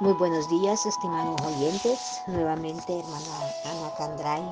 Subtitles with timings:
[0.00, 2.22] Muy buenos días, estimados oyentes.
[2.28, 4.48] Nuevamente, hermana Ana Candray,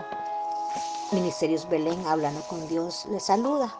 [1.12, 3.73] Ministerios Belén, hablando con Dios, les saluda.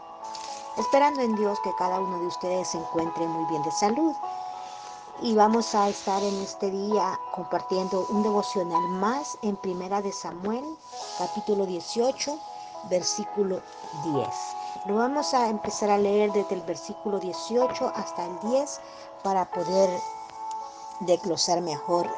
[0.79, 4.15] Esperando en Dios que cada uno de ustedes se encuentre muy bien de salud.
[5.23, 10.65] Y vamos a estar en este día compartiendo un devocional más en Primera de Samuel,
[11.19, 12.39] capítulo 18,
[12.91, 13.61] versículo
[14.05, 14.29] 10.
[14.87, 18.81] Lo vamos a empezar a leer desde el versículo 18 hasta el 10
[19.25, 19.91] para poder
[21.01, 22.09] desglosar mejor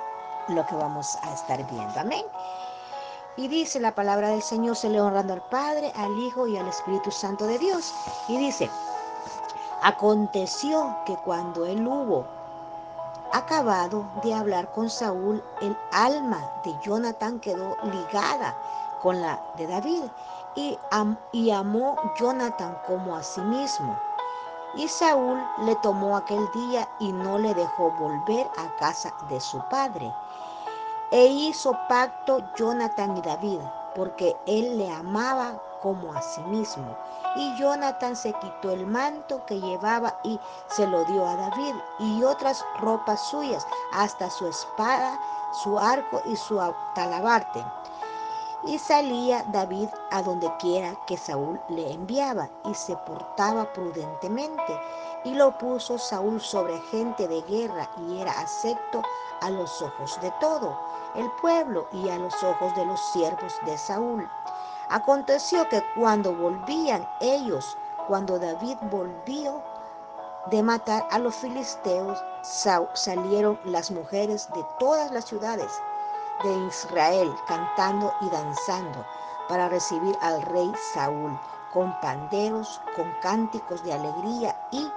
[0.48, 2.00] lo que vamos a estar viendo.
[2.00, 2.24] Amén.
[3.36, 6.66] Y dice la palabra del Señor, se le honrando al Padre, al Hijo y al
[6.66, 7.95] Espíritu Santo de Dios.
[8.27, 8.69] Y dice,
[9.83, 12.27] aconteció que cuando él hubo
[13.33, 18.56] acabado de hablar con Saúl, el alma de Jonathan quedó ligada
[19.02, 20.02] con la de David
[20.56, 20.78] y,
[21.33, 23.97] y amó Jonathan como a sí mismo.
[24.74, 29.58] Y Saúl le tomó aquel día y no le dejó volver a casa de su
[29.68, 30.12] padre.
[31.11, 33.61] E hizo pacto Jonathan y David,
[33.94, 36.96] porque él le amaba como a sí mismo.
[37.36, 42.22] Y Jonathan se quitó el manto que llevaba y se lo dio a David y
[42.22, 45.19] otras ropas suyas, hasta su espada,
[45.62, 46.61] su arco y su
[46.94, 47.64] talabarte.
[48.69, 54.80] Y salía David a donde quiera que Saúl le enviaba y se portaba prudentemente.
[55.24, 59.00] Y lo puso Saúl sobre gente de guerra y era acepto
[59.41, 60.78] a los ojos de todo
[61.14, 64.28] el pueblo y a los ojos de los siervos de Saúl.
[64.91, 69.62] Aconteció que cuando volvían ellos, cuando David volvió
[70.50, 72.22] de matar a los filisteos,
[72.92, 75.72] salieron las mujeres de todas las ciudades
[76.42, 79.05] de Israel cantando y danzando
[79.48, 81.39] para recibir al rey Saúl
[81.72, 84.91] con panderos, con cánticos de alegría y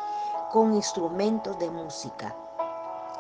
[0.52, 2.36] con instrumentos de música.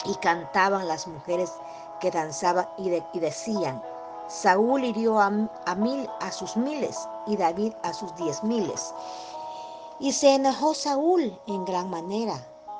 [0.05, 1.53] Y cantaban las mujeres
[1.99, 3.81] que danzaban y, decían,
[4.27, 8.93] Saúl hirió a, mil a sus miles y David a sus diez miles.
[9.99, 12.35] Y se enojó Saúl en gran manera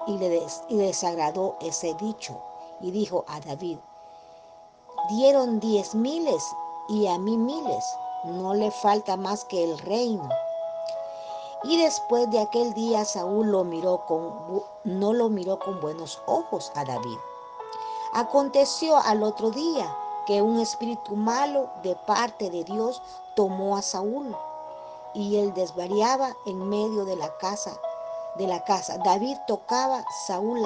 [0.07, 2.41] y le, y desagradó ese dicho
[2.79, 3.77] y dijo a David,
[5.09, 6.43] dieron diez miles
[6.87, 7.85] y a mí miles,
[8.23, 10.27] no le falta más que el reino.
[11.63, 16.71] Y después de aquel día Saúl lo miró con, no lo miró con buenos ojos
[16.75, 17.17] a David.
[18.13, 19.95] Aconteció al otro día
[20.25, 23.01] que un espíritu malo de parte de Dios
[23.35, 24.35] tomó a Saúl
[25.13, 27.79] y él desvariaba en medio de la casa
[28.35, 28.97] de la casa.
[28.99, 30.59] David tocaba, Saúl,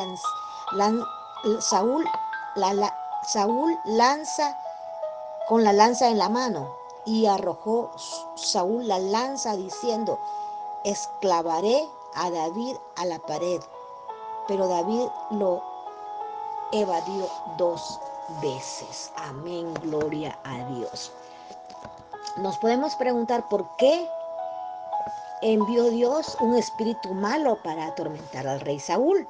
[1.60, 2.06] Saúl
[2.56, 2.94] la,
[3.28, 4.58] Saúl lanza
[5.48, 6.76] con la lanza en la mano
[7.06, 7.92] y arrojó
[8.36, 10.20] Saúl la lanza diciendo,
[10.84, 13.62] esclavaré a David a la pared.
[14.48, 15.64] Pero David lo
[16.72, 17.28] evadió
[17.58, 18.00] dos
[18.42, 19.12] veces.
[19.16, 21.12] Amén, gloria a Dios.
[22.38, 24.08] Nos podemos preguntar por qué
[25.42, 29.28] envió Dios un espíritu malo para atormentar al rey Saúl.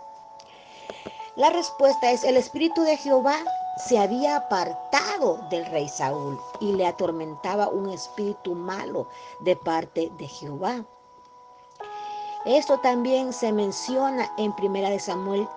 [1.35, 3.37] La respuesta es el espíritu de Jehová
[3.77, 9.07] se había apartado del rey Saúl y le atormentaba un espíritu malo
[9.41, 10.85] de parte de Jehová.
[12.45, 15.47] Esto también se menciona en 1 Samuel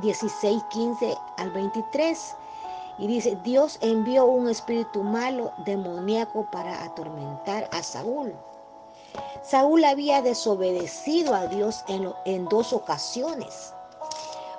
[0.00, 2.36] 16, 15 al 23.
[2.98, 8.34] Y dice, Dios envió un espíritu malo, demoníaco, para atormentar a Saúl.
[9.42, 13.72] Saúl había desobedecido a Dios en, en dos ocasiones.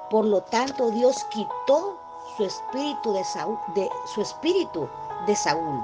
[0.09, 1.97] Por lo tanto, Dios quitó
[2.37, 4.89] su espíritu de Saúl, de, su espíritu
[5.25, 5.83] de Saúl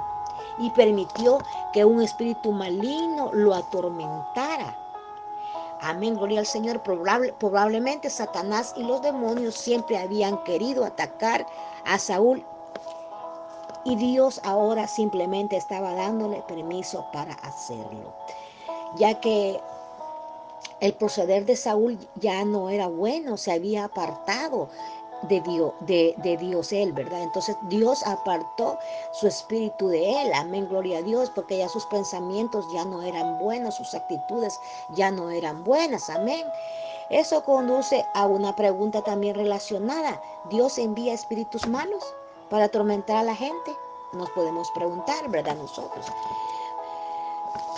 [0.57, 1.39] y permitió
[1.73, 4.77] que un espíritu maligno lo atormentara.
[5.81, 6.81] Amén, gloria al Señor.
[6.81, 11.45] probablemente Satanás y los demonios siempre habían querido atacar
[11.85, 12.45] a Saúl
[13.85, 18.13] y Dios ahora simplemente estaba dándole permiso para hacerlo,
[18.97, 19.61] ya que
[20.81, 24.69] el proceder de Saúl ya no era bueno, se había apartado
[25.23, 27.23] de Dios, de, de, Dios él, ¿verdad?
[27.23, 28.77] Entonces Dios apartó
[29.11, 33.37] su espíritu de él, amén, gloria a Dios, porque ya sus pensamientos ya no eran
[33.39, 36.45] buenos, sus actitudes ya no eran buenas, amén.
[37.09, 40.21] Eso conduce a una pregunta también relacionada.
[40.49, 42.03] ¿Dios envía espíritus malos
[42.49, 43.75] para atormentar a la gente?
[44.13, 45.55] Nos podemos preguntar, ¿verdad?
[45.55, 46.05] Nosotros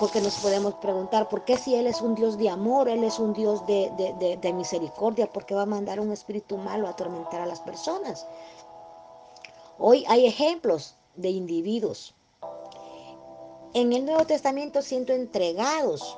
[0.02, 3.20] porque nos podemos preguntar, ¿por qué si Él es un Dios de amor, Él es
[3.20, 3.92] un Dios de,
[4.42, 8.26] de, misericordia, ¿por qué va a mandar un espíritu malo a atormentar a las personas?
[9.78, 12.16] Hoy hay ejemplos de individuos
[13.76, 16.18] en el Nuevo Testamento siendo entregados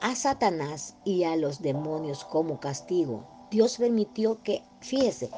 [0.00, 5.30] a Satanás y a los demonios como castigo Dios permitió que, fíjese,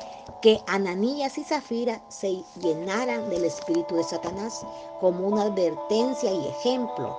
[0.42, 4.66] que Ananías y Zafira se llenaran del espíritu de Satanás
[5.00, 7.16] como una advertencia y ejemplo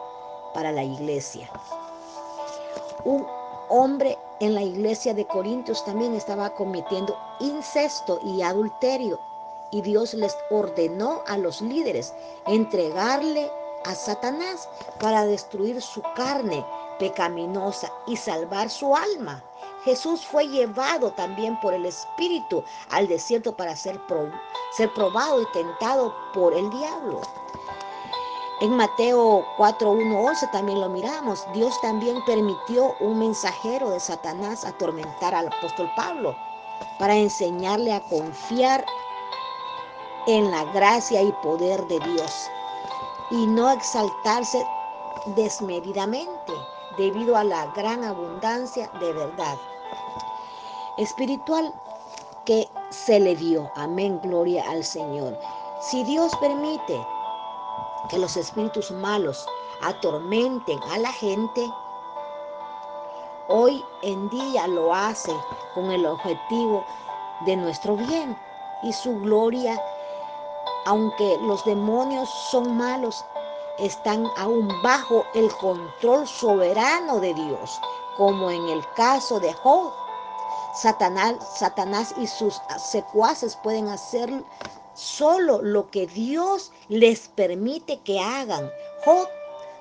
[0.54, 1.50] para la iglesia.
[3.06, 3.26] Un
[3.70, 9.20] hombre en la iglesia de Corintios también estaba cometiendo incesto y adulterio
[9.72, 12.14] y Dios les ordenó a los líderes
[12.46, 13.50] entregarle
[13.86, 14.70] a Satanás
[15.00, 16.64] para destruir su carne
[17.00, 19.44] pecaminosa y salvar su alma.
[19.84, 24.00] Jesús fue llevado también por el Espíritu al desierto para ser,
[24.72, 27.22] ser probado y tentado por el diablo.
[28.62, 31.46] En Mateo 4.1.11 también lo miramos.
[31.54, 36.34] Dios también permitió un mensajero de Satanás atormentar al apóstol Pablo
[36.98, 38.86] para enseñarle a confiar
[40.28, 42.50] en la gracia y poder de Dios
[43.32, 44.66] y no exaltarse
[45.36, 46.54] desmedidamente
[46.98, 49.58] debido a la gran abundancia de verdad
[50.98, 51.74] espiritual
[52.46, 53.70] que se le dio.
[53.76, 55.38] Amén, gloria al Señor.
[55.82, 57.06] Si Dios permite
[58.10, 59.46] que los espíritus malos
[59.82, 61.70] atormenten a la gente,
[63.48, 65.34] hoy en día lo hace
[65.74, 66.86] con el objetivo
[67.46, 68.38] de nuestro bien
[68.84, 69.82] y su gloria
[70.86, 73.24] aunque los demonios son malos,
[73.78, 77.80] están aún bajo el control soberano de Dios,
[78.18, 79.92] como en el caso de Job.
[80.76, 84.44] Satanás, y sus secuaces pueden hacer
[84.96, 88.72] solo lo que Dios les permite que hagan.
[89.06, 89.28] Job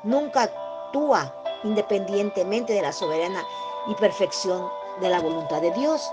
[0.02, 1.34] nunca actúa
[1.64, 3.42] independientemente de la soberana
[3.86, 4.68] y perfección
[5.00, 6.10] de la voluntad de Dios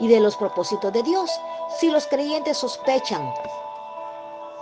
[0.00, 1.30] y de los propósitos de Dios.
[1.78, 3.32] Si los creyentes sospechan,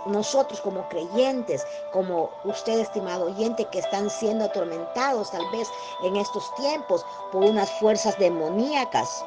[0.07, 5.67] nosotros como creyentes, como usted, estimado oyente, que están siendo atormentados tal vez
[6.03, 9.25] en estos tiempos por unas fuerzas demoníacas.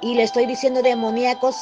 [0.00, 1.56] Y le estoy diciendo demoníacos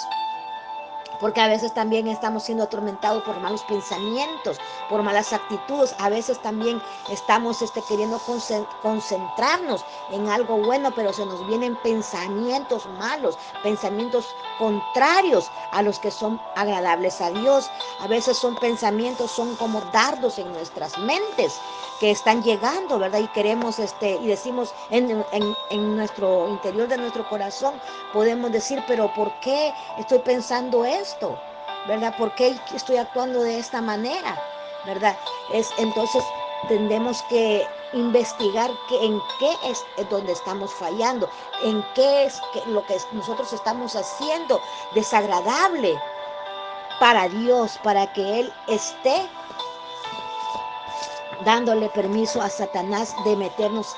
[1.23, 4.59] porque a veces también estamos siendo atormentados por malos pensamientos,
[4.89, 8.21] por malas actitudes, a veces también estamos este, queriendo
[8.83, 14.27] concentrarnos en algo bueno, pero se nos vienen pensamientos malos, pensamientos
[14.59, 17.71] contrarios a los que son agradables a Dios.
[18.01, 21.61] A veces son pensamientos, son como dardos en nuestras mentes
[22.01, 23.21] que están llegando, ¿verdad?
[23.21, 25.25] Y queremos, este, y decimos en,
[25.71, 27.75] en, nuestro interior de nuestro corazón,
[28.13, 31.39] podemos decir, pero ¿por qué estoy pensando esto?
[31.87, 32.15] ¿Verdad?
[32.17, 34.41] ¿Por qué estoy actuando de esta manera?
[34.87, 35.17] ¿Verdad?
[35.53, 36.23] Es entonces
[36.69, 41.29] tendremos que investigar que, en qué es donde estamos fallando,
[41.65, 44.61] en qué es lo que nosotros estamos haciendo
[44.95, 46.01] desagradable
[47.01, 49.29] para Dios, para que Él esté
[51.45, 53.97] dándole permiso a Satanás de meternos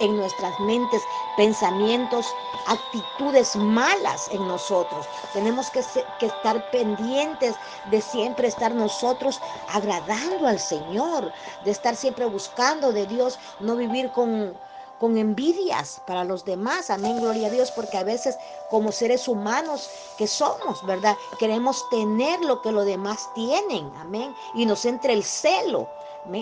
[0.00, 1.02] en nuestras mentes
[1.36, 2.26] pensamientos,
[2.66, 5.06] actitudes malas en nosotros.
[5.32, 5.82] Tenemos que,
[6.18, 7.54] que, estar pendientes
[7.90, 11.32] de siempre estar nosotros agradando al Señor,
[11.64, 14.54] de estar siempre buscando de Dios, no vivir con,
[15.02, 16.88] con envidias para los demás.
[16.88, 18.38] Amén, gloria a Dios, porque a veces
[18.70, 21.16] como seres humanos que somos, ¿verdad?
[21.40, 23.92] Queremos tener lo que los demás tienen.
[23.98, 24.32] Amén.
[24.54, 25.88] Y nos entra el celo.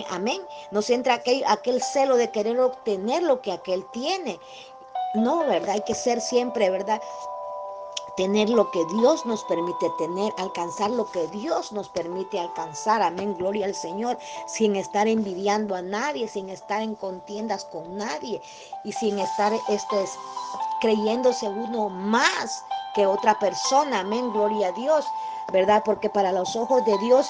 [0.09, 0.41] Amén.
[0.71, 4.39] Nos entra aquel, celo de querer obtener lo que aquel tiene.
[5.15, 5.75] No, ¿verdad?
[5.75, 7.01] Hay que ser siempre, ¿verdad?
[8.17, 13.01] tener lo que Dios nos permite tener, alcanzar lo que Dios nos permite alcanzar.
[13.01, 18.41] Amén, gloria al Señor, sin estar envidiando a nadie, sin estar en contiendas con nadie
[18.83, 20.05] y sin estar este,
[20.81, 22.63] creyéndose uno más
[22.95, 24.01] que otra persona.
[24.01, 25.05] Amén, gloria a Dios,
[25.53, 25.81] ¿verdad?
[25.85, 27.27] Porque para los ojos de Dios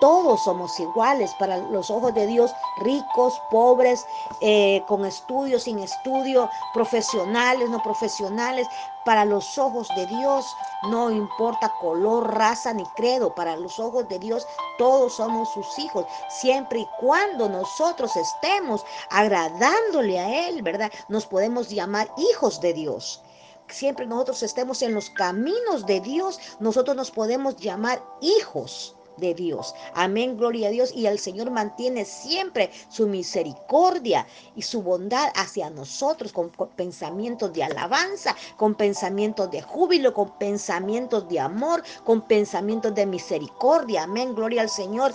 [0.00, 4.06] todos somos iguales para los ojos de Dios, ricos, pobres,
[4.40, 8.66] eh, con estudios, sin estudio, profesionales, no profesionales.
[9.04, 10.44] Para los ojos de Dios
[10.90, 13.34] no importa color, raza ni credo.
[13.34, 14.46] Para los ojos de Dios
[14.78, 20.90] todos somos sus hijos, siempre y cuando nosotros estemos agradándole a Él, ¿verdad?
[21.08, 23.22] Nos podemos llamar hijos de Dios
[23.68, 29.74] siempre nosotros estemos en los caminos de Dios, nosotros nos podemos llamar hijos de Dios.
[29.94, 30.92] Amén, gloria a Dios.
[30.94, 37.64] Y el Señor mantiene siempre su misericordia y su bondad hacia nosotros con, pensamientos de
[37.64, 44.04] alabanza, con pensamientos de júbilo, con pensamientos de amor, con pensamientos de misericordia.
[44.04, 45.12] Amén, gloria al Señor.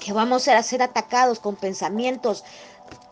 [0.00, 2.44] Que vamos a ser atacados con pensamientos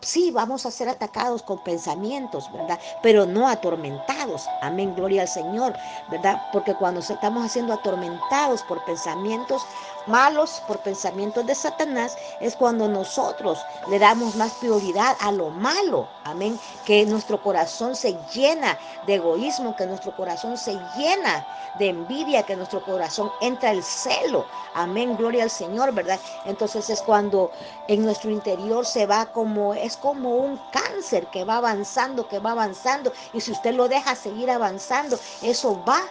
[0.01, 2.79] sí, vamos a ser atacados con pensamientos, ¿verdad?
[3.01, 4.47] Pero no atormentados.
[4.61, 5.73] Amén, gloria al Señor,
[6.09, 6.41] ¿verdad?
[6.51, 9.61] Porque cuando estamos siendo atormentados por pensamientos
[10.07, 13.59] malos, por pensamientos de Satanás, es cuando nosotros
[13.89, 16.07] le damos más prioridad a lo malo.
[16.23, 16.59] Amén.
[16.85, 21.45] Que nuestro corazón se llena de egoísmo, que nuestro corazón se llena
[21.79, 24.45] de envidia, que nuestro corazón entra el celo.
[24.73, 26.19] Amén, gloria al Señor, ¿verdad?
[26.45, 27.51] Entonces es cuando
[27.87, 32.51] en nuestro interior se va como es como un cáncer que va avanzando, que va
[32.51, 33.11] avanzando.
[33.33, 36.01] Y si usted lo deja seguir avanzando, eso va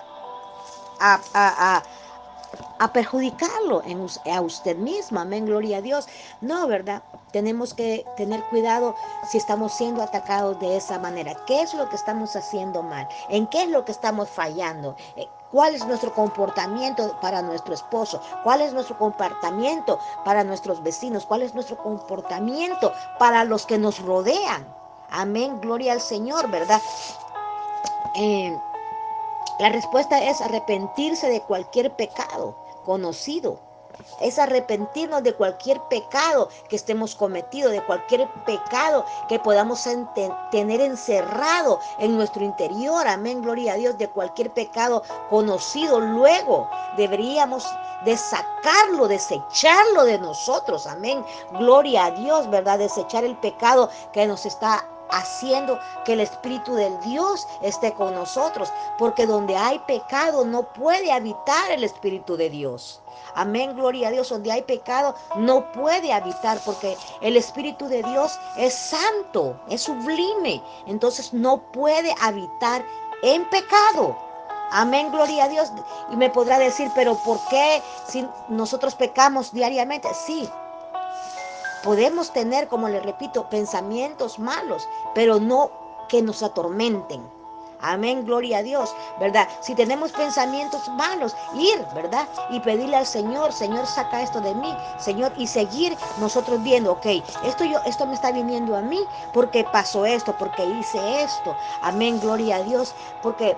[1.00, 1.83] a,
[2.79, 5.21] a, perjudicarlo en, a usted mismo.
[5.21, 6.09] Amén, gloria a Dios.
[6.40, 7.02] No, ¿verdad?
[7.33, 8.95] Tenemos que tener cuidado
[9.29, 11.35] si estamos siendo atacados de esa manera.
[11.47, 13.09] ¿Qué es lo que estamos haciendo mal?
[13.29, 14.97] ¿En qué es lo que estamos fallando?
[15.52, 18.21] ¿Cuál es nuestro comportamiento para nuestro esposo?
[18.45, 21.26] ¿Cuál es nuestro comportamiento para nuestros vecinos?
[21.26, 24.66] ¿Cuál es nuestro comportamiento para los que nos rodean?
[25.11, 26.80] Amén, gloria al Señor, ¿verdad?
[28.14, 28.57] Eh,
[29.59, 33.59] la respuesta es arrepentirse de cualquier pecado conocido
[34.21, 39.87] es arrepentirnos de cualquier pecado que estemos cometido, de cualquier pecado que podamos
[40.50, 43.07] tener encerrado en nuestro interior.
[43.07, 46.00] Amén, gloria a Dios, de cualquier pecado conocido.
[46.00, 47.66] Luego deberíamos
[48.04, 50.87] de sacarlo, desecharlo de nosotros.
[50.87, 52.78] Amén, gloria a Dios, ¿verdad?
[52.78, 58.73] Desechar el pecado que nos está haciendo que el Espíritu del Dios esté con nosotros,
[58.99, 63.02] porque donde hay pecado no puede habitar el Espíritu de Dios.
[63.35, 68.38] Amén, gloria a Dios, donde hay pecado no puede habitar, porque el Espíritu de Dios
[68.57, 72.85] es santo, es sublime, entonces no puede habitar
[73.23, 74.17] en pecado.
[74.73, 75.73] Amén, gloria a Dios.
[76.12, 80.09] Y me podrá decir, pero ¿por qué si nosotros pecamos diariamente?
[80.14, 80.49] Sí,
[81.82, 85.70] Podemos tener, como le repito, pensamientos malos, pero no
[86.08, 87.22] que nos atormenten.
[87.82, 89.49] Amén, gloria a Dios, ¿verdad?
[89.60, 92.28] Si tenemos pensamientos malos, ir, ¿verdad?
[92.50, 97.06] Y pedirle al Señor, Señor, saca esto de mí, Señor, y seguir nosotros viendo, ok,
[97.44, 99.00] esto yo, esto me está viniendo a mí
[99.32, 101.56] porque pasó esto, porque hice esto.
[101.80, 103.56] Amén, gloria a Dios, porque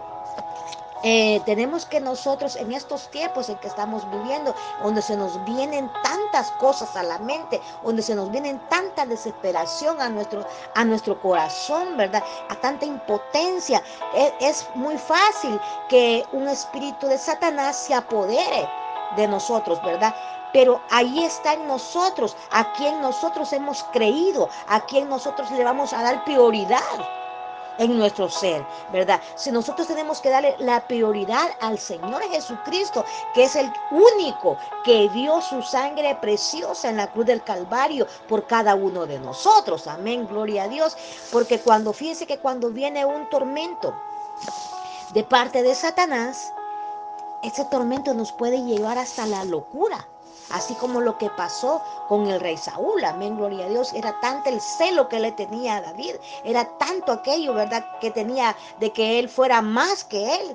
[1.02, 5.90] eh, tenemos que nosotros en estos tiempos en que estamos viviendo, donde se nos vienen
[6.02, 11.20] tantas cosas a la mente, donde se nos vienen tanta desesperación a nuestro, a nuestro
[11.20, 12.22] corazón, ¿verdad?
[12.48, 13.82] A tanta impotencia,
[14.14, 18.68] es, es muy fácil que un espíritu de Satanás se apodere
[19.16, 20.14] de nosotros, ¿verdad?
[20.52, 25.92] Pero ahí está en nosotros, a quien nosotros hemos creído, a quien nosotros le vamos
[25.92, 26.78] a dar prioridad
[27.78, 29.20] en nuestro ser, ¿verdad?
[29.36, 35.08] Si nosotros tenemos que darle la prioridad al Señor Jesucristo, que es el único que
[35.10, 39.86] dio su sangre preciosa en la cruz del Calvario por cada uno de nosotros.
[39.86, 40.96] Amén, gloria a Dios.
[41.30, 43.94] Porque cuando, fíjense que cuando viene un tormento
[45.12, 46.52] de parte de Satanás,
[47.42, 50.06] ese tormento nos puede llevar hasta la locura
[50.52, 54.50] así como lo que pasó con el rey Saúl, amén, gloria a Dios, era tanto
[54.50, 59.18] el celo que le tenía a David, era tanto aquello, ¿verdad?, que tenía de que
[59.18, 60.54] él fuera más que él,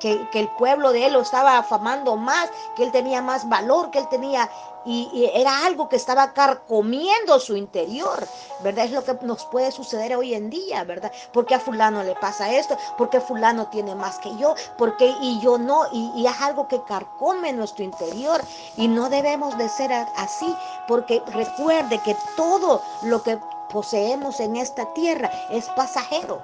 [0.00, 3.90] que, que el pueblo de él lo estaba afamando más, que él tenía más valor,
[3.90, 4.48] que él tenía
[4.84, 8.26] y, era algo que estaba carcomiendo su interior,
[8.62, 8.86] ¿verdad?
[8.86, 11.12] Es lo que nos puede suceder hoy en día, ¿verdad?
[11.32, 15.58] Porque a fulano le pasa esto, porque fulano tiene más que yo, porque y yo
[15.58, 18.40] no, y, y es algo que carcome nuestro interior
[18.76, 20.54] y no debemos de ser así,
[20.96, 23.38] recuerde que todo lo que
[23.70, 26.42] poseemos en esta tierra es pasajero.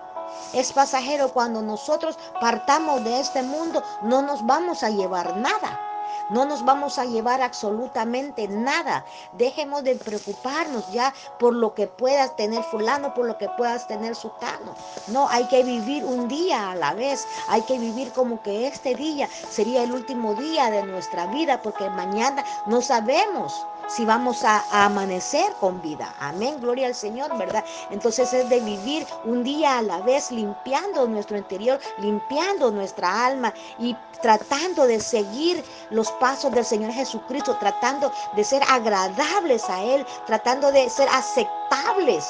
[0.53, 5.90] Es pasajero cuando nosotros partamos de este mundo, no nos vamos a llevar nada.
[6.31, 9.05] No nos vamos a llevar absolutamente nada.
[9.33, 14.15] Dejemos de preocuparnos ya por lo que puedas tener fulano, por lo que puedas tener
[14.15, 14.75] sutano.
[15.09, 17.27] No, hay que vivir un día a la vez.
[17.49, 21.89] Hay que vivir como que este día sería el último día de nuestra vida, porque
[21.91, 26.15] mañana no sabemos si vamos a, amanecer con vida.
[26.21, 27.65] Amén, gloria al Señor, ¿verdad?
[27.91, 33.53] Entonces es de vivir un día a la vez limpiando nuestro interior, limpiando nuestra alma
[33.79, 40.07] y tratando de seguir los pasos del Señor Jesucristo, tratando de ser agradables a Él,
[40.27, 42.25] tratando de ser aceptables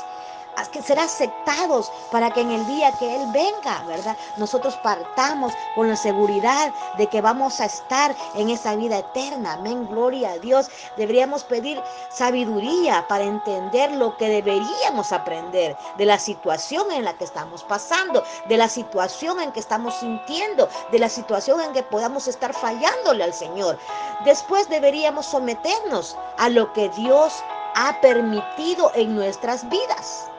[0.71, 4.17] que ser aceptados para que en el día que Él venga, ¿verdad?
[4.37, 9.55] Nosotros partamos con la seguridad de que vamos a estar en esa vida eterna.
[9.55, 10.71] Amén, gloria a Dios.
[10.97, 17.25] Deberíamos pedir sabiduría para entender lo que deberíamos aprender de la situación en la que
[17.25, 22.29] estamos pasando, de la situación en que estamos sintiendo, de la situación en que podamos
[22.29, 23.79] estar fallándole al Señor.
[24.25, 27.43] Después deberíamos someternos a lo que Dios
[27.75, 30.31] ha permitido en nuestras vidas.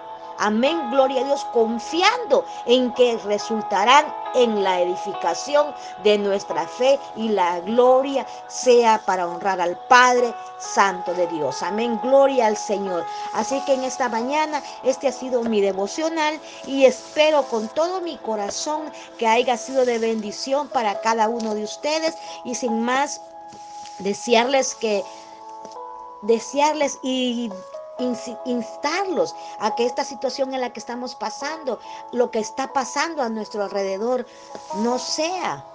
[0.43, 5.67] Amén, gloria a Dios, confiando en que resultarán en la edificación
[6.03, 11.61] de nuestra fe y la gloria sea para honrar al Padre Santo de Dios.
[11.61, 13.05] Amén, gloria al Señor.
[13.33, 18.17] Así que en esta mañana este ha sido mi devocional y espero con todo mi
[18.17, 23.21] corazón que haya sido de bendición para cada uno de ustedes y sin más
[23.99, 25.03] desearles que
[26.23, 27.51] desearles y
[28.45, 31.79] instarlos a que esta situación en la que estamos pasando,
[32.11, 34.25] lo que está pasando a nuestro alrededor,
[34.77, 35.65] no sea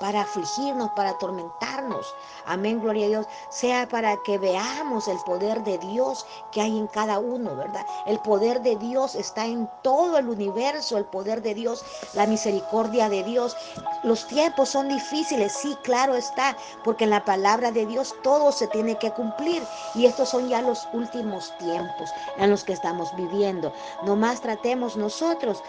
[0.00, 2.14] para afligirnos, para atormentarnos.
[2.46, 3.26] Amén, gloria a Dios.
[3.50, 7.86] Sea para que veamos el poder de Dios que hay en cada uno, ¿verdad?
[8.06, 11.84] El poder de Dios está en todo el universo, el poder de Dios,
[12.14, 13.56] la misericordia de Dios.
[14.02, 18.66] Los tiempos son difíciles, sí, claro está, porque en la palabra de Dios todo se
[18.68, 19.62] tiene que cumplir.
[19.94, 23.72] Y estos son ya los últimos tiempos en los que estamos viviendo.
[24.04, 25.62] Nomás tratemos nosotros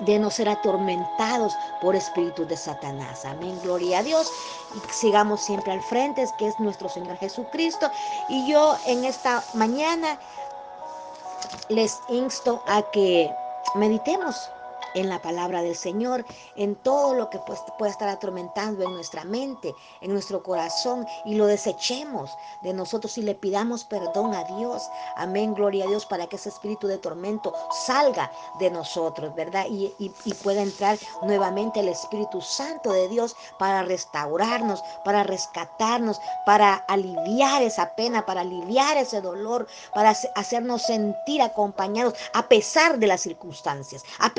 [0.00, 3.24] de no ser atormentados por espíritus de Satanás.
[3.24, 4.30] Amén, gloria a Dios.
[4.74, 7.90] Y sigamos siempre al frente, que es nuestro Señor Jesucristo.
[8.28, 10.18] Y yo en esta mañana
[11.68, 13.30] les insto a que
[13.74, 14.50] meditemos
[14.94, 16.24] en la palabra del Señor,
[16.56, 17.38] en todo lo que
[17.78, 22.30] pueda estar atormentando en nuestra mente, en nuestro corazón, y lo desechemos
[22.62, 24.82] de nosotros y le pidamos perdón a Dios.
[25.16, 27.54] Amén, gloria a Dios, para que ese espíritu de tormento
[27.86, 29.66] salga de nosotros, ¿verdad?
[29.68, 36.74] Y, y pueda entrar nuevamente el Espíritu Santo de Dios para restaurarnos, para rescatarnos, para
[36.74, 43.20] aliviar esa pena, para aliviar ese dolor, para hacernos sentir acompañados a pesar de las
[43.20, 44.30] circunstancias, a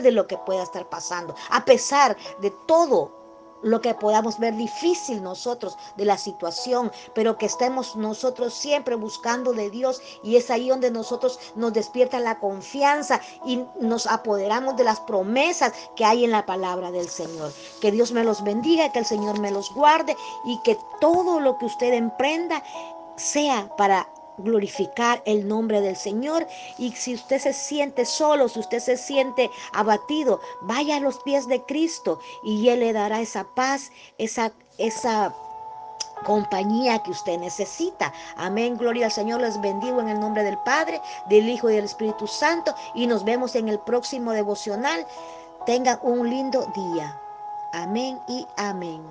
[0.00, 3.18] de lo que pueda estar pasando, a pesar de todo
[3.62, 9.52] lo que podamos ver difícil nosotros de la situación, pero que estemos nosotros siempre buscando
[9.52, 14.84] de Dios y es ahí donde nosotros nos despierta la confianza y nos apoderamos de
[14.84, 17.52] las promesas que hay en la palabra del Señor.
[17.80, 21.58] Que Dios me los bendiga, que el Señor me los guarde y que todo lo
[21.58, 22.62] que usted emprenda
[23.16, 26.46] sea para glorificar el nombre del Señor.
[26.78, 31.46] Y si usted se siente solo, si usted se siente abatido, vaya a los pies
[31.46, 35.34] de Cristo y Él le dará esa paz, esa, esa
[36.24, 38.12] compañía que usted necesita.
[38.36, 39.40] Amén, gloria al Señor.
[39.40, 42.74] Les bendigo en el nombre del Padre, del Hijo y del Espíritu Santo.
[42.94, 45.06] Y nos vemos en el próximo devocional.
[45.66, 47.20] Tengan un lindo día.
[47.72, 49.08] Amén y amén.